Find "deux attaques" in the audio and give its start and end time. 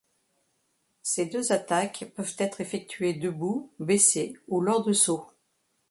1.27-2.11